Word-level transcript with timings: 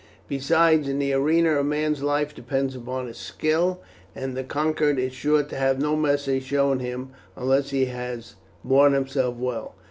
Besides, 0.27 0.87
in 0.89 0.97
the 0.97 1.13
arena 1.13 1.59
a 1.59 1.63
man's 1.63 2.01
life 2.01 2.33
depends 2.33 2.75
upon 2.75 3.05
his 3.05 3.19
skill, 3.19 3.81
and 4.15 4.35
the 4.35 4.43
conquered 4.43 4.97
is 4.97 5.13
sure 5.13 5.43
to 5.43 5.55
have 5.55 5.79
no 5.79 5.95
mercy 5.95 6.39
shown 6.39 6.79
him 6.79 7.11
unless 7.35 7.69
he 7.69 7.85
has 7.85 8.33
borne 8.63 8.93
himself 8.93 9.35
well. 9.37 9.75